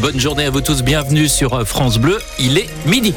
[0.00, 3.14] Bonne journée à vous tous, bienvenue sur France Bleu, il est midi.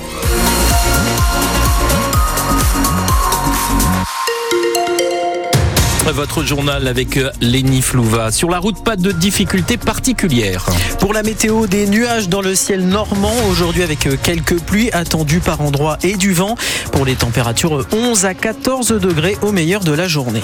[6.18, 8.32] votre journal avec euh, Léni Flouva.
[8.32, 10.66] Sur la route, pas de difficultés particulières.
[11.00, 15.42] Pour la météo, des nuages dans le ciel normand aujourd'hui avec euh, quelques pluies attendues
[15.42, 16.56] par endroits et du vent.
[16.92, 20.42] Pour les températures 11 à 14 degrés au meilleur de la journée.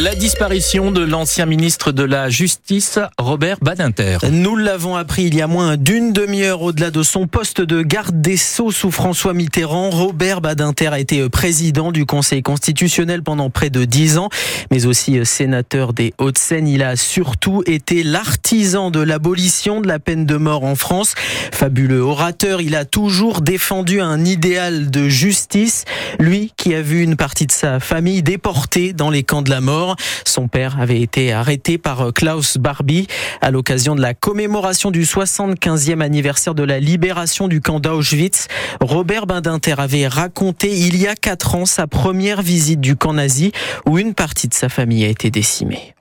[0.00, 4.16] La disparition de l'ancien ministre de la Justice, Robert Badinter.
[4.30, 8.22] Nous l'avons appris il y a moins d'une demi-heure au-delà de son poste de garde
[8.22, 9.90] des Sceaux sous François Mitterrand.
[9.90, 14.30] Robert Badinter a été président du Conseil constitutionnel pendant près de dix ans,
[14.70, 16.68] mais aussi sénateur des Hauts-de-Seine.
[16.68, 21.14] Il a surtout été l'artisan de l'abolition de la peine de mort en France.
[21.52, 25.84] Fabuleux orateur, il a toujours défendu un idéal de justice.
[26.18, 29.60] Lui qui a vu une partie de sa famille déportée dans les camps de la
[29.60, 29.81] mort.
[30.24, 33.06] Son père avait été arrêté par euh, Klaus Barbie
[33.40, 38.48] à l'occasion de la commémoration du 75e anniversaire de la libération du camp d'Auschwitz.
[38.80, 43.52] Robert Badinter avait raconté il y a quatre ans sa première visite du camp nazi
[43.86, 45.94] où une partie de sa famille a été décimée.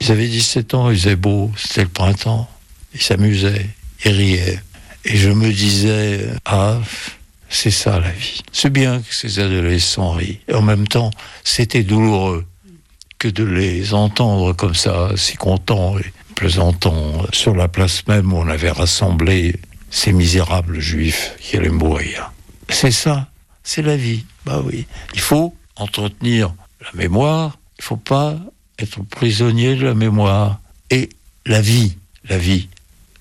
[0.00, 2.48] Ils avaient 17 ans, ils faisaient beau, c'était le printemps.
[2.94, 3.66] Ils s'amusaient,
[4.04, 4.60] ils riaient.
[5.04, 6.78] Et je me disais, ah,
[7.48, 8.40] c'est ça la vie.
[8.52, 10.40] C'est bien que ces adolescents rient.
[10.48, 11.10] Et en même temps,
[11.44, 12.44] c'était douloureux
[13.32, 18.48] de les entendre comme ça, si contents et plaisantants, sur la place même où on
[18.48, 22.32] avait rassemblé ces misérables juifs qui allaient mourir.
[22.68, 23.28] C'est ça,
[23.62, 24.24] c'est la vie.
[24.44, 28.36] Bah oui, il faut entretenir la mémoire, il faut pas
[28.78, 30.60] être prisonnier de la mémoire.
[30.90, 31.08] Et
[31.46, 31.96] la vie,
[32.28, 32.68] la vie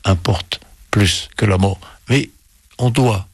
[0.04, 0.60] importe
[0.92, 1.80] plus que la mort.
[2.10, 2.30] Mais
[2.78, 3.28] on doit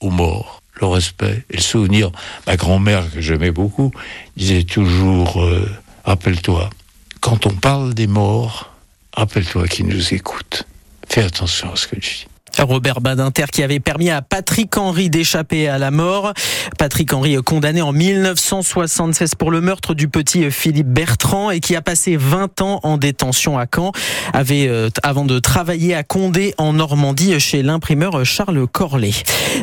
[0.00, 2.10] aux morts le respect et le souvenir.
[2.46, 3.92] Ma grand-mère, que j'aimais beaucoup,
[4.36, 5.68] disait toujours euh,
[6.08, 6.70] Rappelle-toi,
[7.20, 8.72] quand on parle des morts,
[9.12, 10.66] rappelle-toi qu'ils nous écoutent.
[11.06, 12.26] Fais attention à ce que tu dis.
[12.64, 16.32] Robert Badinter qui avait permis à Patrick Henry d'échapper à la mort.
[16.78, 21.82] Patrick Henry condamné en 1976 pour le meurtre du petit Philippe Bertrand et qui a
[21.82, 23.92] passé 20 ans en détention à Caen,
[24.32, 29.12] avait euh, avant de travailler à Condé en Normandie chez l'imprimeur Charles Corlet.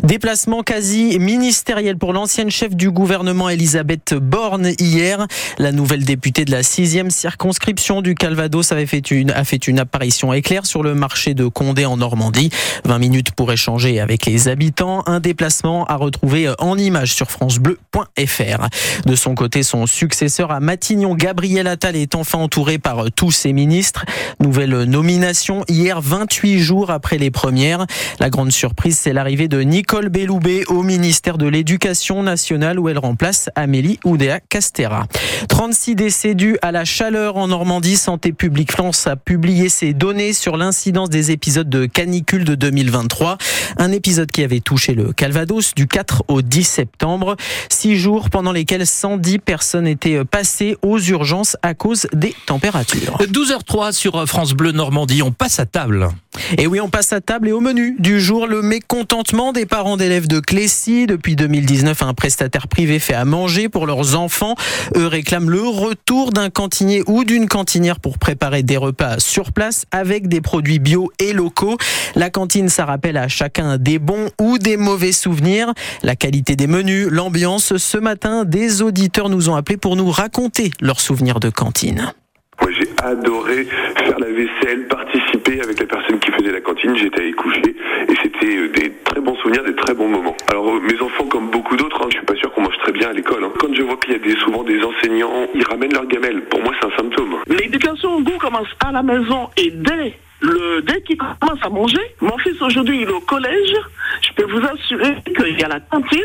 [0.03, 5.28] Déplacement quasi ministériel pour l'ancienne chef du gouvernement Elisabeth Borne hier.
[5.57, 9.79] La nouvelle députée de la sixième circonscription du Calvados avait fait une, a fait une
[9.79, 12.50] apparition éclair sur le marché de Condé en Normandie.
[12.85, 15.03] 20 minutes pour échanger avec les habitants.
[15.07, 18.68] Un déplacement à retrouver en image sur francebleu.fr.
[19.06, 23.53] De son côté, son successeur à Matignon, Gabriel Attal, est enfin entouré par tous ses
[23.53, 24.06] ministres.
[24.40, 27.85] Nouvelle nomination hier, 28 jours après les premières.
[28.19, 33.00] La grande surprise, c'est l'arrivée de Nicole Belloubet au ministère de l'Éducation nationale où elle
[33.00, 35.07] remplace Amélie Oudéa Castera.
[35.50, 37.97] 36 décès dus à la chaleur en Normandie.
[37.97, 43.38] Santé publique France a publié ses données sur l'incidence des épisodes de canicule de 2023.
[43.78, 47.36] Un épisode qui avait touché le Calvados du 4 au 10 septembre.
[47.69, 53.18] Six jours pendant lesquels 110 personnes étaient passées aux urgences à cause des températures.
[53.19, 55.22] 12h03 sur France Bleu Normandie.
[55.22, 56.09] On passe à table.
[56.57, 59.97] Et oui, on passe à table et au menu du jour, le mécontentement des parents
[59.97, 61.07] d'élèves de Clécy.
[61.07, 64.56] Depuis 2019, un prestataire privé fait à manger pour leurs enfants.
[64.96, 69.85] Eux réclament le retour d'un cantinier ou d'une cantinière pour préparer des repas sur place
[69.91, 71.78] avec des produits bio et locaux.
[72.16, 75.73] La cantine, ça rappelle à chacun des bons ou des mauvais souvenirs.
[76.03, 77.78] La qualité des menus, l'ambiance.
[77.78, 82.13] Ce matin, des auditeurs nous ont appelés pour nous raconter leurs souvenirs de cantine.
[82.62, 83.67] Moi, j'ai adoré
[83.97, 84.88] faire la vaisselle,
[85.53, 86.95] avec les personnes qui faisaient la cantine.
[86.95, 87.75] J'étais allé coucher
[88.07, 90.35] et c'était euh, des très bons souvenirs, des très bons moments.
[90.50, 92.91] Alors, euh, mes enfants, comme beaucoup d'autres, hein, je suis pas sûr qu'on mange très
[92.91, 93.44] bien à l'école.
[93.44, 93.51] Hein.
[93.59, 96.41] Quand je vois qu'il y a des, souvent des enseignants, ils ramènent leur gamelle.
[96.45, 97.35] Pour moi, c'est un symptôme.
[97.47, 102.01] L'éducation au goût commence à la maison et dès le, dès qu'il commence à manger,
[102.22, 103.73] mon fils aujourd'hui il est au collège,
[104.22, 106.19] je peux vous assurer qu'il y a la cantine,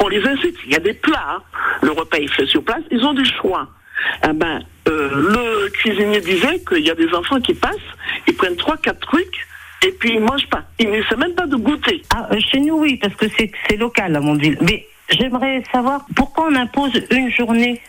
[0.00, 1.42] on les incite, il y a des plats, hein.
[1.80, 3.68] le repas est fait sur place, ils ont du choix.
[4.28, 7.76] Eh ben, euh, le cuisinier disait qu'il y a des enfants qui passent,
[8.26, 9.46] ils prennent trois, quatre trucs,
[9.86, 10.62] et puis ils mangent pas.
[10.78, 12.02] Ils ne savent même pas de goûter.
[12.14, 14.58] Ah, euh, chez nous, oui, parce que c'est local à mon ville.
[14.60, 17.80] Mais j'aimerais savoir pourquoi on impose une journée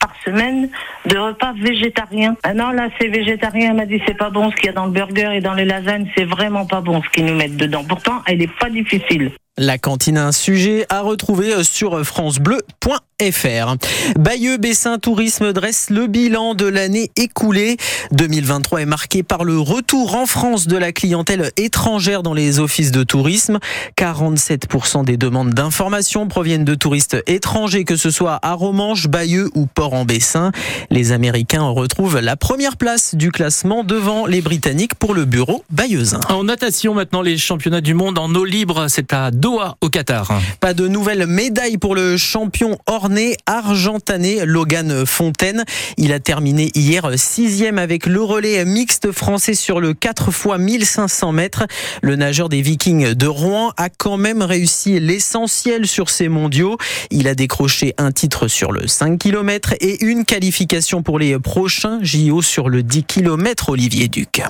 [0.00, 0.68] par semaine
[1.06, 2.36] de repas végétariens.
[2.42, 3.70] Ah non, là, c'est végétarien.
[3.70, 5.54] Elle m'a dit, c'est pas bon ce qu'il y a dans le burger et dans
[5.54, 6.10] les lasagnes.
[6.16, 7.84] C'est vraiment pas bon ce qu'ils nous mettent dedans.
[7.84, 9.30] Pourtant, elle est pas difficile.
[9.58, 13.76] La cantine, un sujet à retrouver sur francebleu.fr.
[14.18, 17.76] Bayeux-Bessin Tourisme dresse le bilan de l'année écoulée.
[18.12, 22.92] 2023 est marqué par le retour en France de la clientèle étrangère dans les offices
[22.92, 23.58] de tourisme.
[23.98, 29.66] 47% des demandes d'information proviennent de touristes étrangers, que ce soit à Romanche, Bayeux ou
[29.66, 30.50] Port-en-Bessin.
[30.88, 36.20] Les Américains retrouvent la première place du classement devant les Britanniques pour le bureau bayeuxin.
[36.30, 40.40] En natation maintenant, les championnats du monde en eau libre, c'est à Doha au Qatar.
[40.60, 45.64] Pas de nouvelles médailles pour le champion orné argentané Logan Fontaine.
[45.96, 51.32] Il a terminé hier sixième avec le relais mixte français sur le 4 x 1500
[51.32, 51.64] mètres.
[52.02, 56.76] Le nageur des Vikings de Rouen a quand même réussi l'essentiel sur ces mondiaux.
[57.10, 61.98] Il a décroché un titre sur le 5 km et une qualification pour les prochains
[62.00, 64.40] JO sur le 10 km Olivier Duc.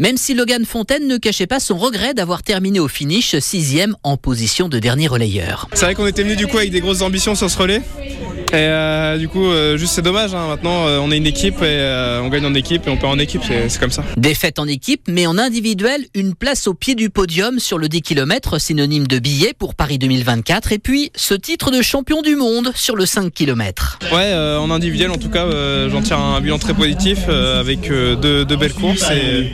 [0.00, 4.16] Même si Logan Fontaine ne cachait pas son regret d'avoir terminé au finish sixième en
[4.16, 5.68] position de dernier relayeur.
[5.72, 7.82] C'est vrai qu'on était venu du coup avec des grosses ambitions sur ce relais?
[8.50, 10.34] Et euh, du coup, euh, juste c'est dommage.
[10.34, 10.46] Hein.
[10.48, 13.18] Maintenant, euh, on est une équipe et on gagne en équipe et on perd en
[13.18, 13.42] équipe.
[13.44, 14.02] C'est comme ça.
[14.16, 18.00] Défaite en équipe, mais en individuel, une place au pied du podium sur le 10
[18.00, 20.72] km, synonyme de billet pour Paris 2024.
[20.72, 23.98] Et puis, ce titre de champion du monde sur le 5 km.
[24.12, 25.46] Ouais, en individuel, en tout cas,
[25.90, 29.10] j'en tire un bilan très positif avec deux, belles courses.
[29.10, 29.52] Et,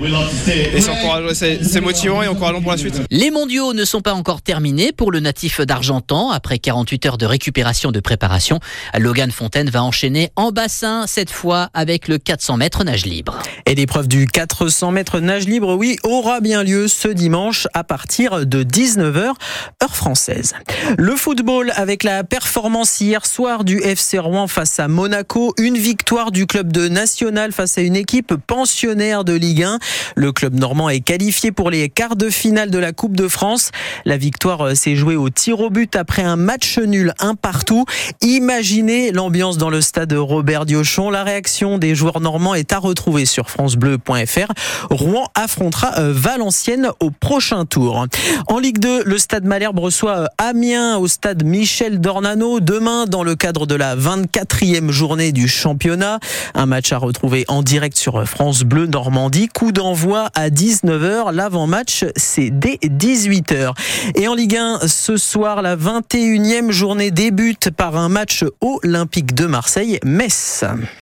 [1.34, 3.02] c'est motivant et encourageant pour la suite.
[3.10, 6.30] Les mondiaux ne sont pas encore terminés pour le natif d'Argentan.
[6.30, 8.60] Après 48 heures de récupération de préparation,
[8.98, 13.38] Logan Fontaine va enchaîner en bassin, cette fois avec le 400 mètres nage libre.
[13.66, 18.46] Et l'épreuve du 400 mètres nage libre, oui, aura bien lieu ce dimanche à partir
[18.46, 19.32] de 19h,
[19.82, 20.54] heure française.
[20.96, 26.30] Le football avec la performance hier soir du FC Rouen face à Monaco, une victoire
[26.30, 29.78] du club de National face à une équipe pensionnaire de Ligue 1.
[30.16, 33.70] Le club normand est qualifié pour les quarts de finale de la Coupe de France.
[34.04, 37.84] La victoire euh, s'est jouée au tir au but après un match nul un partout.
[38.82, 41.08] L'ambiance dans le stade Robert Diochon.
[41.08, 44.52] La réaction des joueurs normands est à retrouver sur francebleu.fr.
[44.90, 48.06] Rouen affrontera euh, Valenciennes au prochain tour.
[48.48, 53.22] En Ligue 2, le stade Malherbe reçoit euh, Amiens au stade Michel Dornano demain dans
[53.22, 56.18] le cadre de la 24e journée du championnat.
[56.54, 59.48] Un match à retrouver en direct sur France Bleu Normandie.
[59.48, 61.32] Coup d'envoi à 19h.
[61.32, 63.72] L'avant-match, c'est dès 18h.
[64.16, 69.46] Et en Ligue 1, ce soir, la 21e journée débute par un match olympique de
[69.46, 70.64] Marseille-Metz.